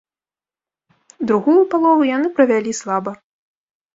[1.31, 3.13] Другую палову яны правялі слаба.